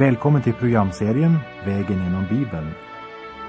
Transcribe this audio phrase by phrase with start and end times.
[0.00, 2.70] Välkommen till programserien Vägen genom Bibeln.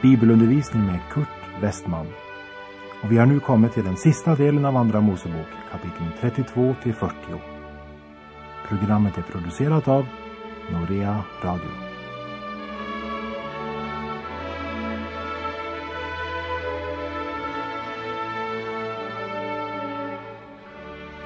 [0.02, 2.08] Bibelundervisning med Kurt Westman.
[3.04, 6.94] Och vi har nu kommit till den sista delen av Andra Mosebok, kapitel 32 till
[6.94, 7.14] 40.
[8.68, 10.06] Programmet är producerat av
[10.72, 11.72] Norea Radio.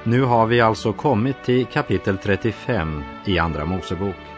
[0.04, 4.35] Nu har vi alltså kommit till kapitel 35 i Andra Mosebok.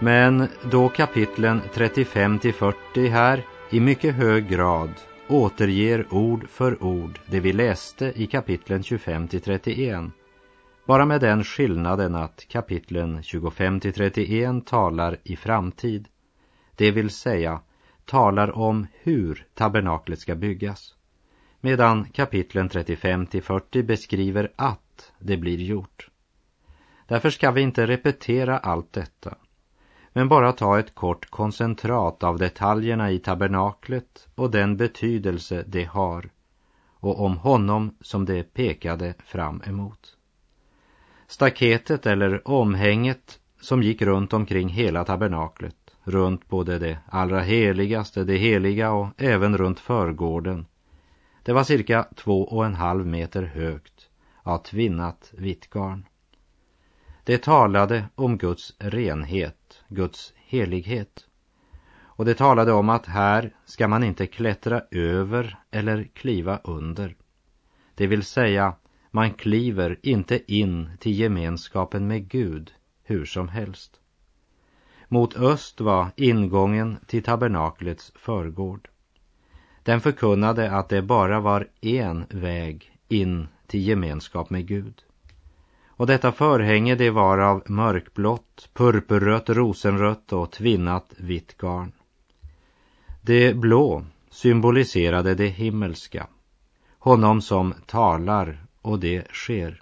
[0.00, 4.90] Men då kapitlen 35 till 40 här i mycket hög grad
[5.28, 10.04] återger ord för ord det vi läste i kapitlen 25 till 31.
[10.86, 16.08] Bara med den skillnaden att kapitlen 25 till 31 talar i framtid.
[16.74, 17.60] Det vill säga
[18.04, 20.94] talar om hur tabernaklet ska byggas.
[21.60, 26.08] Medan kapitlen 35 till 40 beskriver att det blir gjort.
[27.08, 29.36] Därför ska vi inte repetera allt detta
[30.16, 36.30] men bara ta ett kort koncentrat av detaljerna i tabernaklet och den betydelse det har
[37.00, 40.16] och om honom som det pekade fram emot.
[41.26, 48.36] Staketet eller omhänget som gick runt omkring hela tabernaklet, runt både det allra heligaste, det
[48.36, 50.66] heliga och även runt förgården.
[51.42, 54.08] Det var cirka två och en halv meter högt
[54.42, 56.06] av tvinnat vitt garn.
[57.24, 61.26] Det talade om Guds renhet, Guds helighet.
[62.16, 67.16] Och det talade om att här ska man inte klättra över eller kliva under.
[67.94, 68.74] Det vill säga,
[69.10, 74.00] man kliver inte in till gemenskapen med Gud hur som helst.
[75.08, 78.88] Mot öst var ingången till tabernaklets förgård.
[79.82, 85.02] Den förkunnade att det bara var en väg in till gemenskap med Gud.
[85.96, 91.92] Och detta förhänge det var av mörkblått, purpurrött, rosenrött och tvinnat vitt garn.
[93.22, 96.26] Det blå symboliserade det himmelska,
[96.98, 99.80] honom som talar och det sker.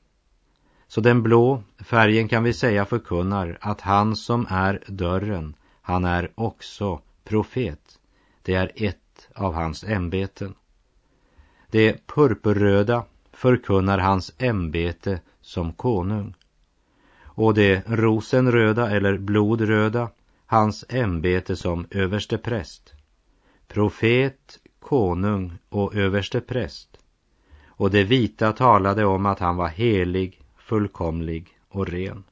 [0.86, 6.30] Så den blå färgen kan vi säga förkunnar att han som är dörren, han är
[6.34, 7.98] också profet.
[8.42, 10.54] Det är ett av hans ämbeten.
[11.70, 16.34] Det purpurröda förkunnar hans ämbete som konung.
[17.22, 20.10] Och det rosenröda eller blodröda,
[20.46, 22.92] hans ämbete som överste präst.
[23.68, 26.98] Profet, konung och överste präst.
[27.66, 32.24] Och det vita talade om att han var helig, fullkomlig och ren.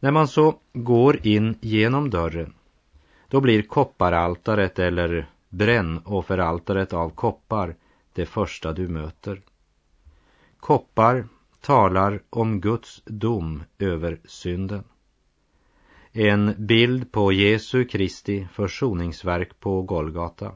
[0.00, 2.54] När man så går in genom dörren,
[3.28, 7.74] då blir kopparaltaret eller brännofferaltaret av koppar
[8.12, 9.42] det första du möter.
[10.60, 11.28] Koppar
[11.60, 14.84] talar om Guds dom över synden.
[16.12, 20.52] En bild på Jesu Kristi försoningsverk på Golgata.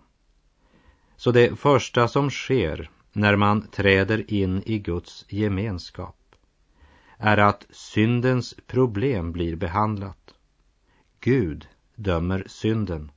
[1.17, 6.17] Så det första som sker när man träder in i Guds gemenskap
[7.19, 10.35] är att syndens problem blir behandlat.
[11.21, 13.13] Gud dömer synden,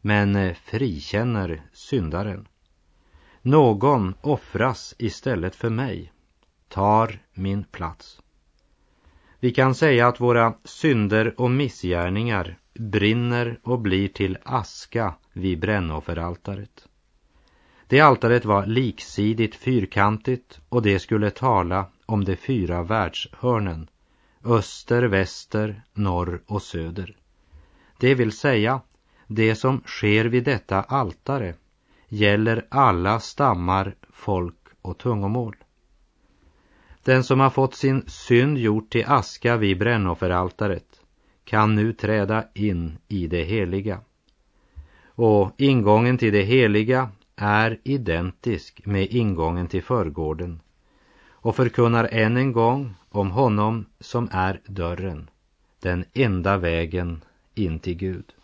[0.00, 2.48] men frikänner syndaren.
[3.42, 6.12] Någon offras istället för mig
[6.68, 8.20] tar min plats.
[9.40, 16.88] Vi kan säga att våra synder och missgärningar brinner och blir till aska vid brännofferaltaret.
[17.86, 23.88] Det altaret var liksidigt fyrkantigt och det skulle tala om de fyra världshörnen,
[24.44, 27.16] öster, väster, norr och söder.
[27.98, 28.80] Det vill säga,
[29.26, 31.54] det som sker vid detta altare
[32.08, 35.56] gäller alla stammar, folk och tungomål.
[37.04, 41.00] Den som har fått sin synd gjort till aska vid brännofferaltaret
[41.44, 44.00] kan nu träda in i det heliga.
[45.06, 50.60] Och ingången till det heliga är identisk med ingången till förgården
[51.28, 55.30] och förkunnar än en gång om honom som är dörren,
[55.80, 57.24] den enda vägen
[57.54, 58.34] in till Gud.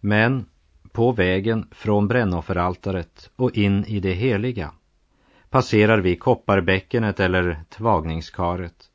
[0.00, 0.44] Men
[0.92, 4.72] på vägen från brännofferaltaret och in i det heliga
[5.54, 8.90] passerar vi kopparbäckenet eller tvagningskaret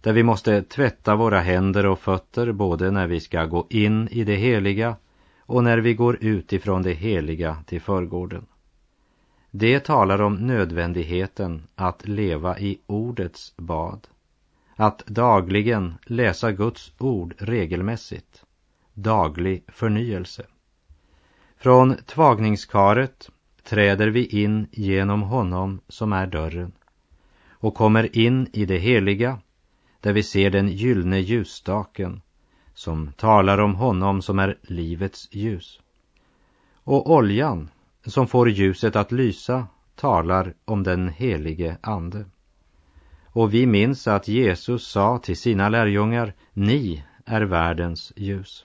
[0.00, 4.24] där vi måste tvätta våra händer och fötter både när vi ska gå in i
[4.24, 4.96] det heliga
[5.40, 8.46] och när vi går ut ifrån det heliga till förgården.
[9.50, 14.06] Det talar om nödvändigheten att leva i ordets bad,
[14.76, 18.44] att dagligen läsa Guds ord regelmässigt,
[18.94, 20.46] daglig förnyelse.
[21.56, 23.30] Från tvagningskaret
[23.68, 26.72] träder vi in genom honom som är dörren
[27.50, 29.38] och kommer in i det heliga
[30.00, 32.20] där vi ser den gyllene ljusstaken
[32.74, 35.80] som talar om honom som är livets ljus.
[36.74, 37.70] Och oljan
[38.06, 42.24] som får ljuset att lysa talar om den helige Ande.
[43.26, 48.64] Och vi minns att Jesus sa till sina lärjungar, ni är världens ljus.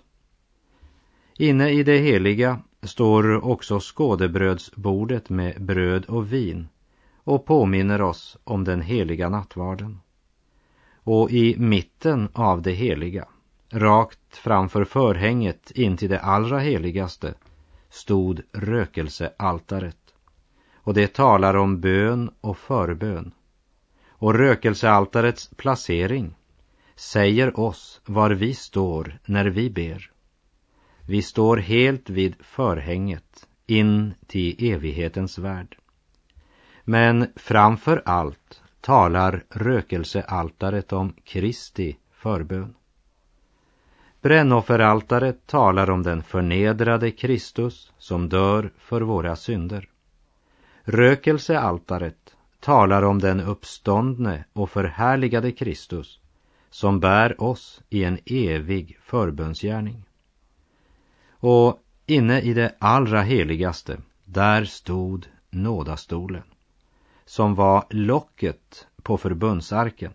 [1.38, 6.68] Inne i det heliga står också skådebrödsbordet med bröd och vin
[7.24, 10.00] och påminner oss om den heliga nattvarden.
[10.96, 13.28] Och i mitten av det heliga,
[13.70, 17.34] rakt framför förhänget in till det allra heligaste,
[17.90, 19.98] stod rökelsealtaret.
[20.76, 23.32] Och det talar om bön och förbön.
[24.08, 26.36] Och rökelsealtarets placering
[26.96, 30.13] säger oss var vi står när vi ber.
[31.06, 35.78] Vi står helt vid förhänget in till evighetens värld.
[36.84, 42.76] Men framför allt talar rökelsealtaret om Kristi förbön.
[44.22, 49.90] Brännofferaltaret talar om den förnedrade Kristus som dör för våra synder.
[50.84, 56.20] Rökelsealtaret talar om den uppståndne och förhärligade Kristus
[56.70, 60.04] som bär oss i en evig förbönsgärning.
[61.46, 66.44] Och inne i det allra heligaste, där stod nådastolen
[67.26, 70.14] som var locket på förbundsarken.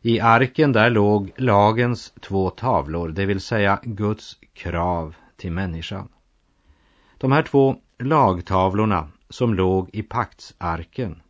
[0.00, 6.08] I arken där låg lagens två tavlor, det vill säga Guds krav till människan.
[7.18, 11.22] De här två lagtavlorna som låg i paktsarken,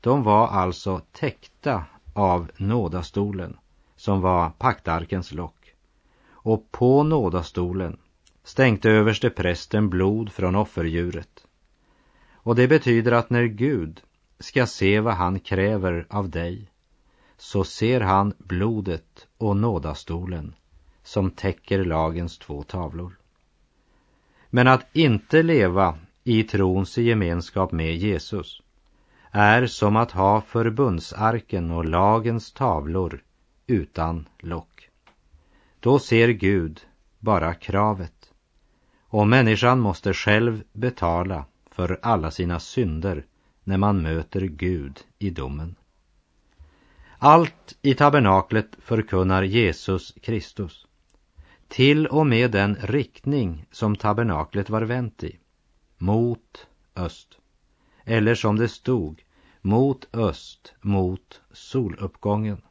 [0.00, 1.84] de var alltså täckta
[2.14, 3.56] av nådastolen
[3.96, 5.74] som var paktarkens lock.
[6.30, 7.98] Och på nådastolen
[8.50, 11.46] stänkte överste prästen blod från offerdjuret.
[12.32, 14.00] Och det betyder att när Gud
[14.38, 16.70] ska se vad han kräver av dig
[17.36, 20.54] så ser han blodet och nådastolen
[21.02, 23.18] som täcker lagens två tavlor.
[24.48, 28.62] Men att inte leva i trons gemenskap med Jesus
[29.30, 33.22] är som att ha förbundsarken och lagens tavlor
[33.66, 34.88] utan lock.
[35.80, 36.80] Då ser Gud
[37.18, 38.19] bara kravet
[39.10, 43.24] och människan måste själv betala för alla sina synder
[43.64, 45.74] när man möter Gud i domen.
[47.18, 50.86] Allt i tabernaklet förkunnar Jesus Kristus.
[51.68, 55.38] Till och med den riktning som tabernaklet var vänt i.
[55.98, 56.66] Mot
[56.96, 57.38] öst.
[58.04, 59.22] Eller som det stod,
[59.60, 62.62] mot öst, mot soluppgången.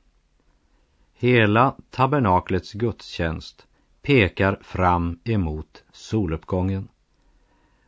[1.13, 3.68] Hela tabernaklets gudstjänst
[4.10, 6.88] pekar fram emot soluppgången.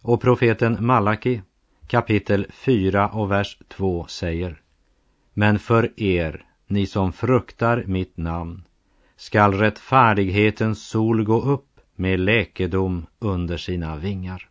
[0.02, 1.42] Och profeten Malaki
[1.88, 4.62] kapitel 4 och vers 2 säger
[5.34, 8.64] Men för er ni som fruktar mitt namn,
[9.16, 14.50] skall rättfärdighetens sol gå upp med läkedom under sina vingar.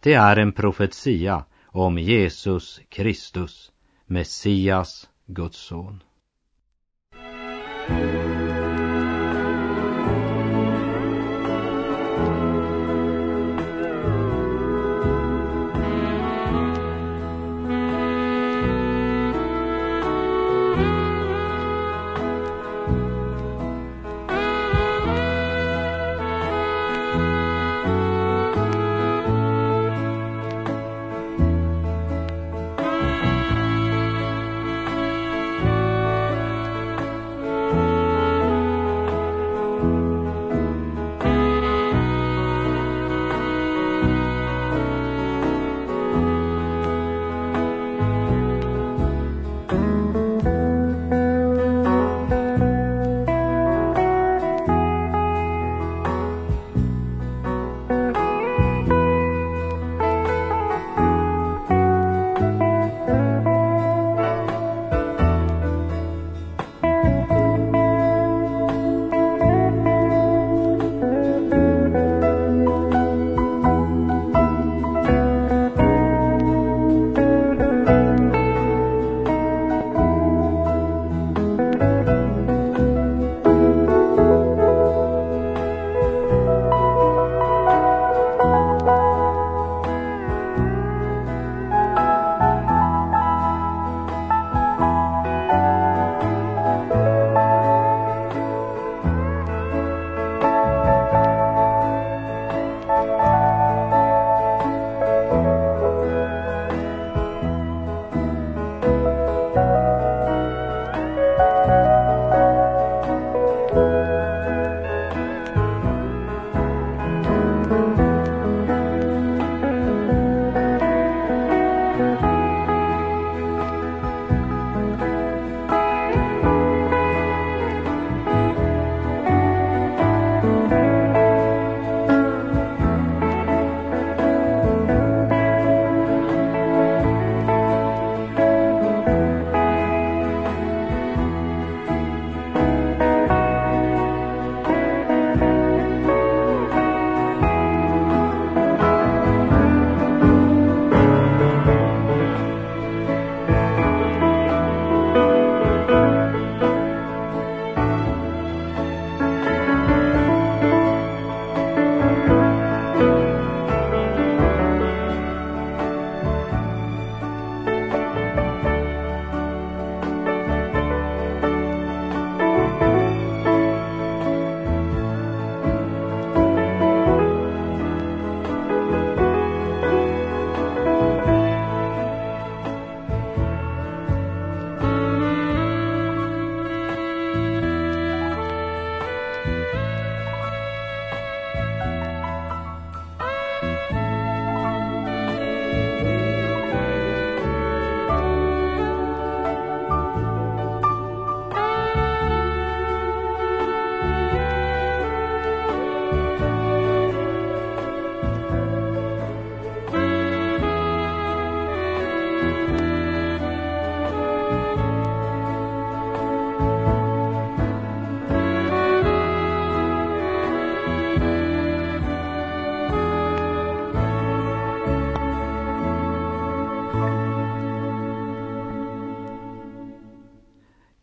[0.00, 3.72] Det är en profetia om Jesus Kristus,
[4.06, 6.02] Messias, Guds son.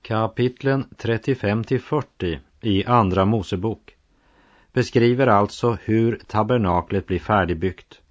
[0.08, 3.96] Kapitlen 35 till 40 i Andra Mosebok
[4.74, 8.02] beskriver alltså hur tabernaklet blir färdigbyggt.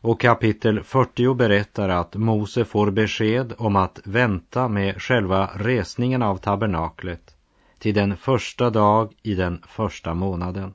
[0.00, 6.36] Och kapitel 40 berättar att Mose får besked om att vänta med själva resningen av
[6.36, 7.36] tabernaklet
[7.78, 10.74] till den första dag i den första månaden.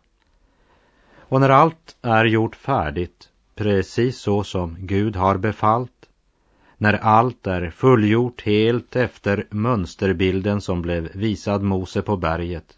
[1.18, 6.01] Och när allt är gjort färdigt, precis så som Gud har befallt,
[6.82, 12.78] när allt är fullgjort helt efter mönsterbilden som blev visad Mose på berget,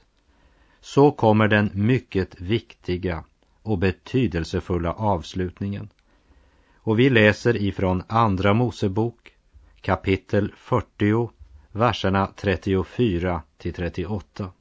[0.82, 3.24] så kommer den mycket viktiga
[3.62, 5.90] och betydelsefulla avslutningen.
[6.76, 9.34] Och vi läser ifrån Andra Mosebok
[9.82, 11.30] kapitel 40,
[11.72, 14.52] verserna 34 till 38.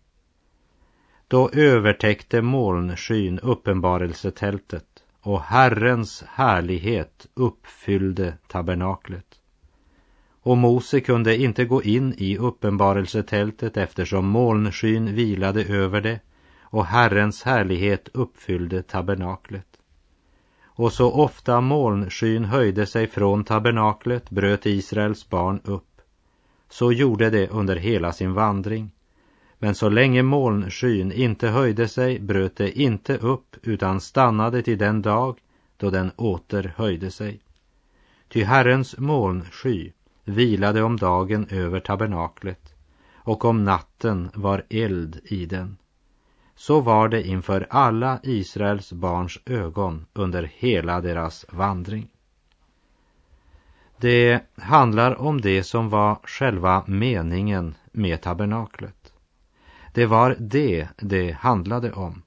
[1.29, 4.92] Då övertäckte molnskyn uppenbarelsetältet
[5.23, 9.27] och Herrens härlighet uppfyllde tabernaklet.
[10.43, 16.21] Och Mose kunde inte gå in i uppenbarelsetältet eftersom molnskyn vilade över det
[16.61, 19.67] och Herrens härlighet uppfyllde tabernaklet.
[20.65, 26.01] Och så ofta molnskyn höjde sig från tabernaklet bröt Israels barn upp.
[26.69, 28.91] Så gjorde det under hela sin vandring.
[29.65, 35.03] Men så länge molnskyn inte höjde sig bröt det inte upp utan stannade till den
[35.03, 35.39] dag
[35.77, 37.41] då den åter höjde sig.
[38.29, 39.93] Ty Herrens molnsky
[40.25, 42.75] vilade om dagen över tabernaklet
[43.15, 45.77] och om natten var eld i den.
[46.55, 52.09] Så var det inför alla Israels barns ögon under hela deras vandring.
[53.97, 59.02] Det handlar om det som var själva meningen med tabernaklet.
[59.93, 62.23] Det var det det handlade om.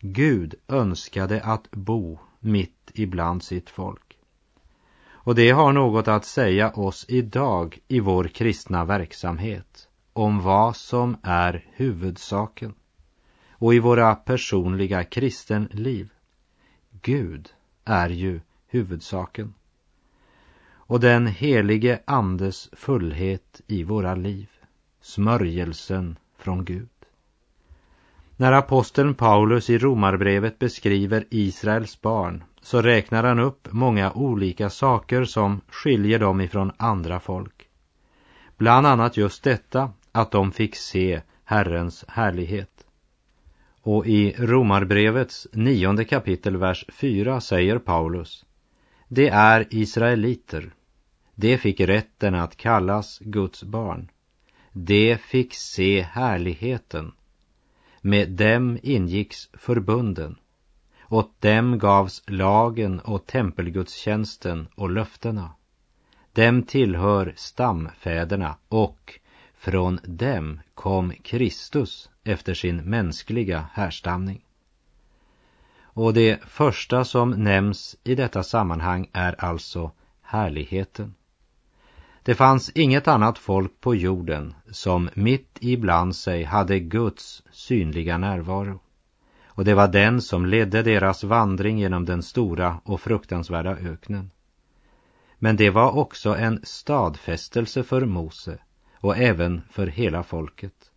[0.00, 4.18] Gud önskade att bo mitt ibland sitt folk.
[5.24, 11.16] Och det har något att säga oss idag i vår kristna verksamhet om vad som
[11.22, 12.74] är huvudsaken
[13.50, 16.08] och i våra personliga kristenliv.
[17.02, 17.48] Gud
[17.84, 19.54] är ju huvudsaken.
[20.70, 24.50] Och den helige Andes fullhet i våra liv,
[25.00, 26.88] smörjelsen från Gud.
[28.36, 35.24] När aposteln Paulus i Romarbrevet beskriver Israels barn så räknar han upp många olika saker
[35.24, 37.68] som skiljer dem ifrån andra folk.
[38.56, 42.86] Bland annat just detta att de fick se Herrens härlighet.
[43.80, 48.44] Och i Romarbrevets nionde kapitel, vers 4 säger Paulus
[49.08, 50.74] Det är israeliter.
[51.34, 54.08] De fick rätten att kallas Guds barn.
[54.72, 57.12] De fick se härligheten.
[58.00, 60.36] Med dem ingicks förbunden.
[61.08, 65.50] Åt dem gavs lagen och tempelgudstjänsten och löftena.
[66.32, 69.18] Dem tillhör stamfäderna och
[69.54, 74.44] från dem kom Kristus efter sin mänskliga härstamning.
[75.82, 81.14] Och det första som nämns i detta sammanhang är alltså härligheten.
[82.24, 88.80] Det fanns inget annat folk på jorden som mitt ibland sig hade Guds synliga närvaro.
[89.46, 94.30] Och det var den som ledde deras vandring genom den stora och fruktansvärda öknen.
[95.38, 98.58] Men det var också en stadfästelse för Mose
[98.94, 100.90] och även för hela folket.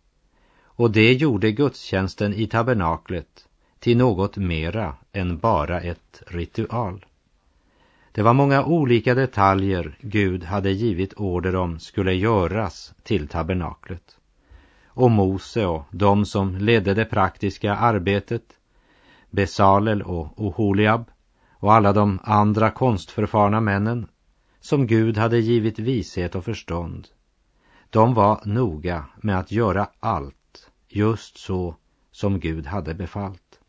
[0.62, 7.06] Och det gjorde gudstjänsten i tabernaklet till något mera än bara ett ritual.
[8.16, 14.16] Det var många olika detaljer Gud hade givit order om skulle göras till tabernaklet.
[14.86, 18.42] Och Mose och de som ledde det praktiska arbetet,
[19.30, 21.04] Besalel och Oholiab
[21.50, 24.08] och alla de andra konstförfarna männen
[24.60, 27.08] som Gud hade givit vishet och förstånd.
[27.90, 31.76] De var noga med att göra allt just så
[32.10, 33.60] som Gud hade befallt.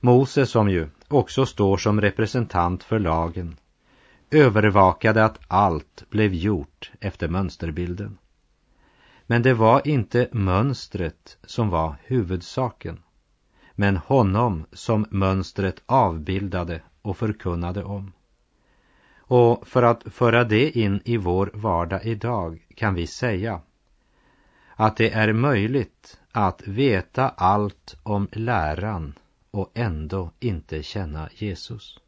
[0.00, 3.56] Mose som ju också står som representant för lagen,
[4.30, 8.18] övervakade att allt blev gjort efter mönsterbilden.
[9.26, 13.02] Men det var inte mönstret som var huvudsaken,
[13.72, 18.12] men honom som mönstret avbildade och förkunnade om.
[19.18, 23.60] Och för att föra det in i vår vardag idag kan vi säga
[24.76, 29.14] att det är möjligt att veta allt om läran
[29.54, 32.00] och ändå inte känna Jesus.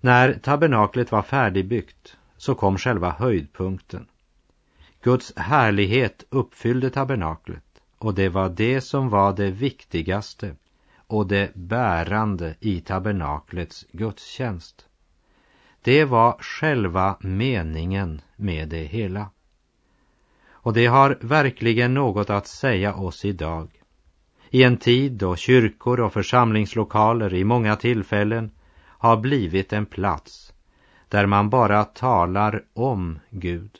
[0.00, 4.06] När tabernaklet var färdigbyggt så kom själva höjdpunkten.
[5.02, 7.64] Guds härlighet uppfyllde tabernaklet
[7.98, 10.56] och det var det som var det viktigaste
[10.96, 14.86] och det bärande i tabernaklets gudstjänst.
[15.82, 19.30] Det var själva meningen med det hela.
[20.48, 23.77] Och det har verkligen något att säga oss idag.
[24.50, 30.52] I en tid då kyrkor och församlingslokaler i många tillfällen har blivit en plats
[31.08, 33.78] där man bara talar om Gud,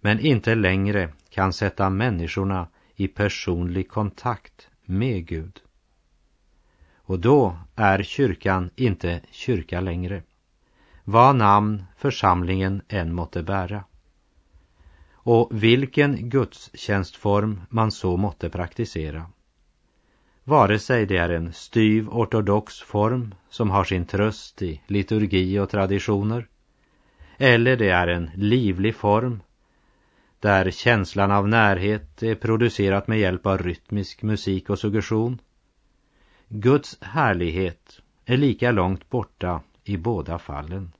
[0.00, 5.60] men inte längre kan sätta människorna i personlig kontakt med Gud.
[6.96, 10.22] Och då är kyrkan inte kyrka längre,
[11.04, 13.84] vad namn församlingen än måtte bära.
[15.12, 19.26] Och vilken gudstjänstform man så måtte praktisera.
[20.48, 25.70] Vare sig det är en styv ortodox form som har sin tröst i liturgi och
[25.70, 26.48] traditioner,
[27.36, 29.42] eller det är en livlig form
[30.40, 35.38] där känslan av närhet är producerat med hjälp av rytmisk musik och suggestion.
[36.48, 40.92] Guds härlighet är lika långt borta i båda fallen.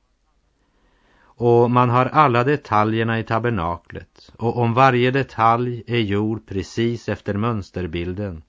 [1.21, 7.35] Och man har alla detaljerna i tabernaklet och om varje detalj är gjord precis efter
[7.35, 8.43] mönsterbilden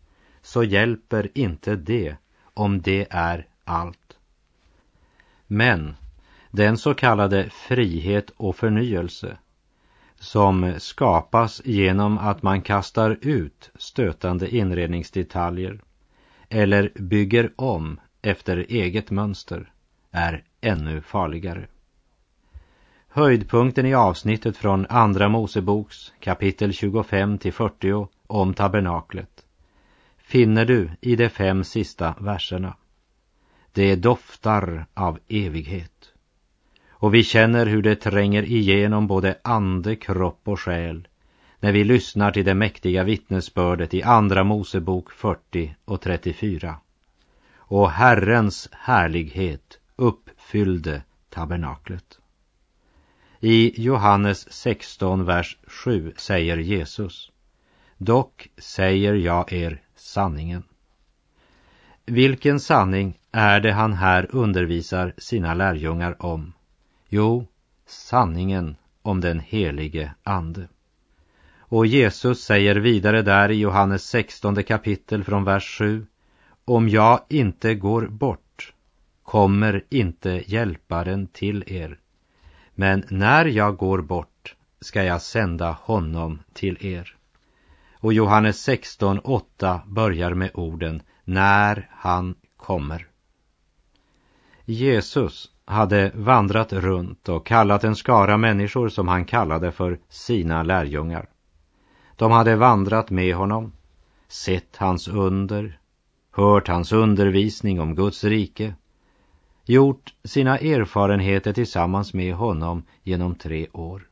[0.50, 2.16] så hjälper inte det
[2.54, 4.18] om det är allt.
[5.48, 5.96] Men
[6.52, 9.38] den så kallade frihet och förnyelse
[10.20, 15.82] som skapas genom att man kastar ut stötande inredningsdetaljer
[16.50, 19.72] eller bygger om efter eget mönster
[20.12, 21.68] är ännu farligare.
[23.08, 29.39] Höjdpunkten i avsnittet från Andra Moseboks kapitel 25 till 40 om tabernaklet
[30.30, 32.76] finner du i de fem sista verserna.
[33.72, 36.12] Det doftar av evighet.
[36.90, 41.08] Och vi känner hur det tränger igenom både ande, kropp och själ
[41.60, 46.76] när vi lyssnar till det mäktiga vittnesbördet i Andra Mosebok 40 och 34.
[47.56, 52.20] Och Herrens härlighet uppfyllde tabernaklet.
[53.40, 57.32] I Johannes 16, vers 7 säger Jesus
[57.98, 60.64] Dock säger jag er sanningen.
[62.06, 66.54] Vilken sanning är det han här undervisar sina lärjungar om?
[67.10, 67.48] Jo,
[67.88, 70.68] sanningen om den helige Ande.
[71.60, 76.06] Och Jesus säger vidare där i Johannes 16 kapitel från vers 7.
[76.66, 78.74] Om jag inte går bort
[79.24, 82.00] kommer inte hjälparen till er.
[82.76, 87.19] Men när jag går bort ska jag sända honom till er.
[88.00, 93.08] Och Johannes 16.8 börjar med orden när han kommer.
[94.66, 101.30] Jesus hade vandrat runt och kallat en skara människor som han kallade för sina lärjungar.
[102.16, 103.72] De hade vandrat med honom,
[104.28, 105.80] sett hans under,
[106.32, 108.74] hört hans undervisning om Guds rike,
[109.66, 114.08] gjort sina erfarenheter tillsammans med honom genom tre år.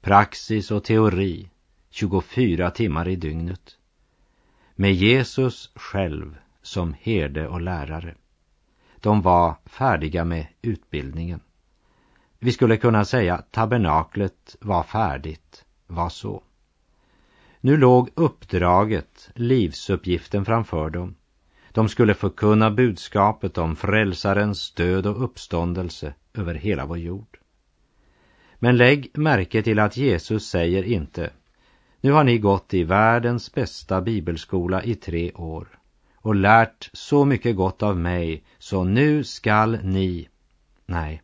[0.00, 1.51] Praxis och teori
[1.94, 3.78] 24 timmar i dygnet.
[4.74, 8.14] Med Jesus själv som herde och lärare.
[9.00, 11.40] De var färdiga med utbildningen.
[12.38, 16.42] Vi skulle kunna säga att tabernaklet var färdigt, var så.
[17.60, 21.14] Nu låg uppdraget, livsuppgiften framför dem.
[21.72, 27.38] De skulle förkunna budskapet om frälsarens död och uppståndelse över hela vår jord.
[28.58, 31.30] Men lägg märke till att Jesus säger inte
[32.02, 35.68] nu har ni gått i världens bästa bibelskola i tre år
[36.14, 40.28] och lärt så mycket gott av mig, så nu skall ni...
[40.86, 41.22] Nej,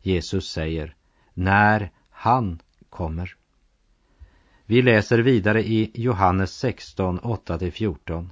[0.00, 0.94] Jesus säger,
[1.34, 2.58] när han
[2.90, 3.36] kommer.
[4.64, 8.28] Vi läser vidare i Johannes 16, 8-14.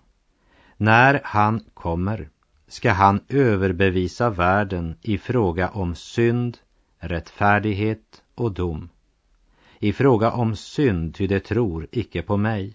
[0.77, 2.29] När han kommer
[2.69, 6.59] ska han överbevisa världen i fråga om synd,
[6.99, 8.89] rättfärdighet och dom.
[9.85, 12.75] I fråga om synd, ty det tror icke på mig.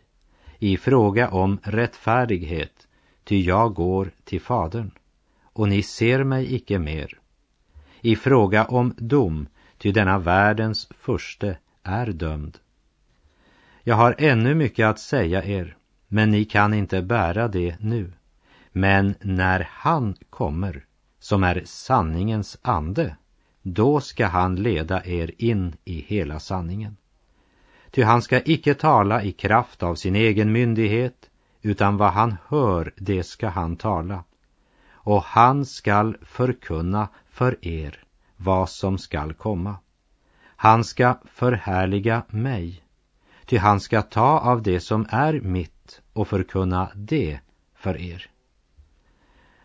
[0.60, 2.88] I fråga om rättfärdighet,
[3.24, 4.92] ty jag går till Fadern,
[5.44, 7.20] och ni ser mig icke mer.
[8.02, 12.58] I fråga om dom, ty denna världens förste är dömd.
[13.84, 18.14] Jag har ännu mycket att säga er, men ni kan inte bära det nu.
[18.72, 20.86] Men när han kommer,
[21.20, 23.16] som är sanningens ande,
[23.62, 26.96] då ska han leda er in i hela sanningen.
[27.92, 31.30] Ty han ska icke tala i kraft av sin egen myndighet,
[31.62, 34.24] utan vad han hör, det ska han tala.
[34.92, 38.04] Och han skall förkunna för er
[38.38, 39.76] vad som skall komma.
[40.56, 42.84] Han ska förhärliga mig,
[43.46, 47.40] ty han ska ta av det som är mitt och förkunna det
[47.76, 48.30] för er.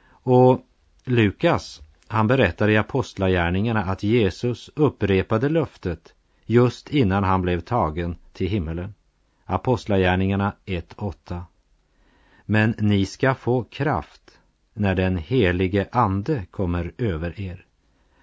[0.06, 0.60] Och
[1.04, 6.13] Lukas, han berättar i Apostlagärningarna att Jesus upprepade löftet
[6.46, 8.94] just innan han blev tagen till himmelen.
[9.44, 11.42] Apostlagärningarna 1.8.
[12.44, 14.38] Men ni ska få kraft
[14.74, 17.66] när den helige ande kommer över er.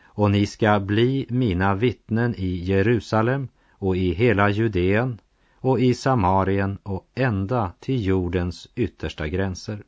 [0.03, 5.19] Och ni ska bli mina vittnen i Jerusalem och i hela Judeen
[5.55, 9.83] och i Samarien och ända till jordens yttersta gränser.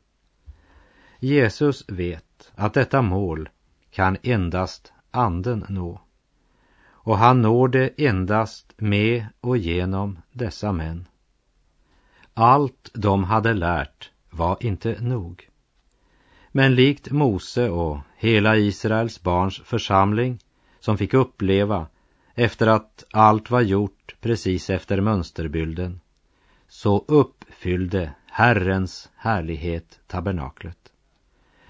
[1.18, 3.48] Jesus vet att detta mål
[3.90, 6.00] kan endast anden nå.
[7.04, 11.08] Och han når det endast med och genom dessa män.
[12.34, 15.48] Allt de hade lärt var inte nog.
[16.52, 20.38] Men likt Mose och hela Israels barns församling
[20.80, 21.86] som fick uppleva
[22.34, 26.00] efter att allt var gjort precis efter mönsterbilden
[26.68, 30.78] så uppfyllde Herrens härlighet tabernaklet.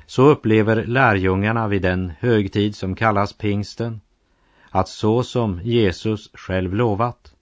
[0.06, 4.00] Så upplever lärjungarna vid den högtid som kallas pingsten
[4.74, 7.34] att så som Jesus själv lovat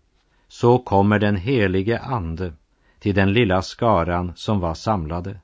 [0.48, 2.52] så kommer den helige ande
[2.98, 5.38] till den lilla skaran som var samlade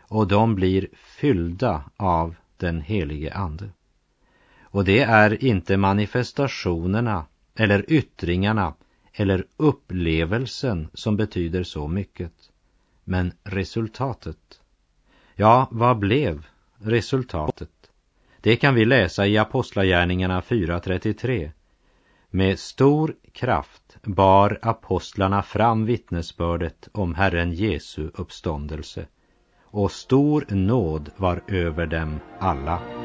[0.00, 3.70] och de blir fyllda av den helige ande.
[4.62, 8.74] Och det är inte manifestationerna eller yttringarna
[9.12, 12.34] eller upplevelsen som betyder så mycket,
[13.04, 14.60] men resultatet.
[15.34, 16.46] Ja, vad blev
[16.78, 17.77] resultatet?
[18.40, 21.50] Det kan vi läsa i Apostlagärningarna 4.33.
[22.30, 29.06] Med stor kraft bar apostlarna fram vittnesbördet om Herren Jesu uppståndelse
[29.64, 32.97] och stor nåd var över dem alla.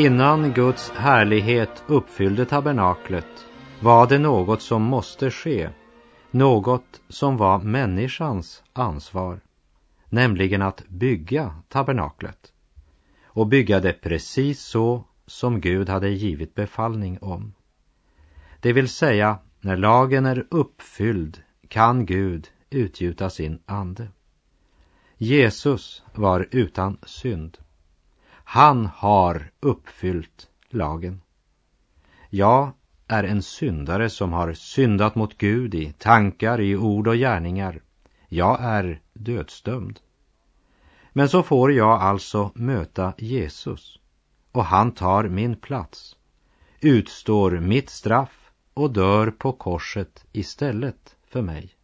[0.00, 3.46] Innan Guds härlighet uppfyllde tabernaklet
[3.80, 5.70] var det något som måste ske,
[6.30, 9.40] något som var människans ansvar,
[10.08, 12.52] nämligen att bygga tabernaklet
[13.24, 17.52] och bygga det precis så som Gud hade givit befallning om.
[18.60, 24.08] Det vill säga, när lagen är uppfylld kan Gud utgjuta sin ande.
[25.16, 27.58] Jesus var utan synd.
[28.52, 31.22] Han har uppfyllt lagen.
[32.30, 32.72] Jag
[33.06, 37.82] är en syndare som har syndat mot Gud i tankar, i ord och gärningar.
[38.28, 40.00] Jag är dödsdömd.
[41.12, 43.98] Men så får jag alltså möta Jesus
[44.52, 46.16] och han tar min plats,
[46.80, 51.74] utstår mitt straff och dör på korset istället för mig.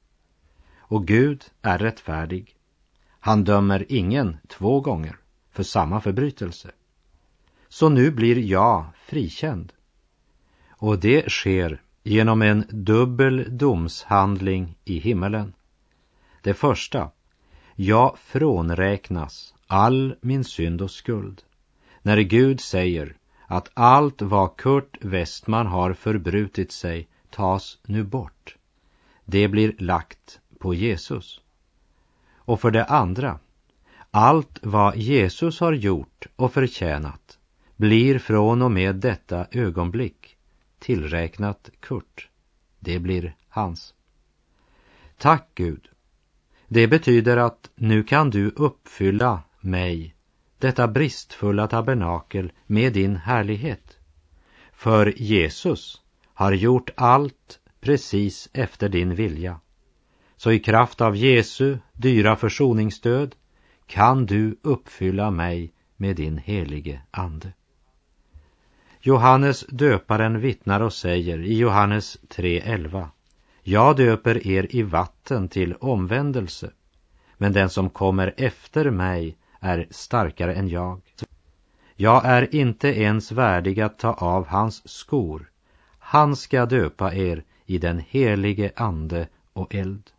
[0.79, 2.57] Och Gud är rättfärdig.
[3.21, 5.17] Han dömer ingen två gånger
[5.57, 6.71] för samma förbrytelse.
[7.69, 9.73] Så nu blir jag frikänd.
[10.69, 15.53] Och det sker genom en dubbel domshandling i himmelen.
[16.43, 17.11] Det första,
[17.75, 21.43] jag frånräknas all min synd och skuld.
[22.03, 23.17] När Gud säger
[23.47, 28.57] att allt vad Kurt Westman har förbrutit sig tas nu bort.
[29.25, 31.41] Det blir lagt på Jesus.
[32.35, 33.39] Och för det andra,
[34.17, 37.39] allt vad Jesus har gjort och förtjänat
[37.77, 40.37] blir från och med detta ögonblick
[40.79, 42.29] tillräknat Kurt.
[42.79, 43.95] Det blir hans.
[45.19, 45.89] Tack Gud.
[46.69, 50.15] Det betyder att nu kan du uppfylla mig,
[50.59, 53.97] detta bristfulla tabernakel, med din härlighet.
[54.73, 56.01] För Jesus
[56.35, 59.61] har gjort allt precis efter din vilja.
[60.37, 63.35] Så i kraft av Jesu dyra försoningsstöd
[63.87, 67.53] kan du uppfylla mig med din helige ande.
[69.01, 73.09] Johannes döparen vittnar och säger i Johannes 3.11
[73.63, 76.71] Jag döper er i vatten till omvändelse,
[77.37, 81.01] men den som kommer efter mig är starkare än jag.
[81.95, 85.51] Jag är inte ens värdig att ta av hans skor.
[85.99, 90.11] Han ska döpa er i den helige ande och eld.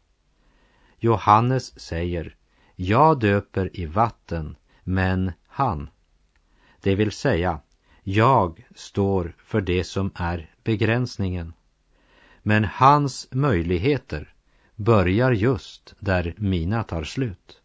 [1.00, 2.37] Johannes säger
[2.80, 5.90] jag döper i vatten, men han,
[6.82, 7.60] det vill säga,
[8.04, 11.54] jag står för det som är begränsningen.
[12.44, 14.34] Men hans möjligheter
[14.76, 17.62] börjar just där mina tar slut.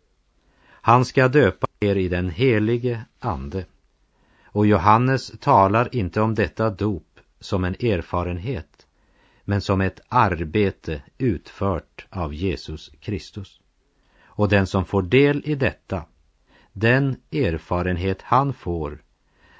[0.64, 3.64] Han ska döpa er i den helige Ande.
[4.44, 8.86] Och Johannes talar inte om detta dop som en erfarenhet,
[9.44, 13.61] men som ett arbete utfört av Jesus Kristus.
[14.42, 16.04] Och den som får del i detta,
[16.72, 19.02] den erfarenhet han får,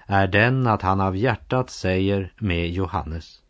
[0.06, 3.42] är den att han av hjärtat säger med Johannes,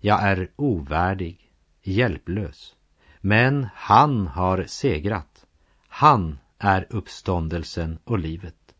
[0.00, 1.50] jag är ovärdig,
[1.82, 2.76] hjälplös,
[3.20, 5.46] men han har segrat.
[5.88, 8.74] Han är uppståndelsen och livet.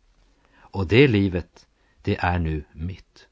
[0.57, 1.67] Och det livet,
[2.03, 3.29] det är nu mitt.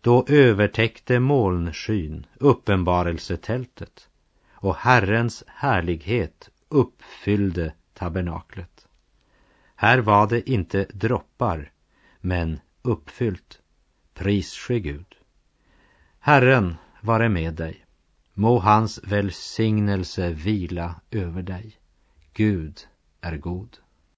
[0.00, 4.08] Då övertäckte molnskyn uppenbarelsetältet
[4.50, 8.88] och Herrens härlighet uppfyllde tabernaklet.
[9.74, 11.72] Här var det inte droppar,
[12.20, 13.62] men uppfyllt.
[14.14, 15.14] Pris ske Gud.
[16.18, 17.84] Herren vare med dig.
[18.34, 21.76] Må hans välsignelse vila över dig.
[22.32, 22.78] Gud
[23.20, 23.78] är god.